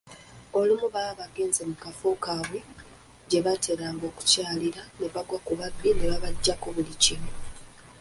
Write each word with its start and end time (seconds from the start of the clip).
Olumu 0.59 0.87
baba 0.93 1.13
bagenze 1.21 1.61
mu 1.69 1.75
kafo 1.83 2.07
kaabwe 2.23 2.59
gye 3.29 3.39
baateranga 3.45 4.03
okukyakalira 4.11 4.81
ne 4.99 5.07
bagwa 5.13 5.37
mu 5.45 5.53
babbi 5.59 5.87
abaabaggyako 5.93 6.67
buli 6.75 6.93
kimu. 7.03 7.31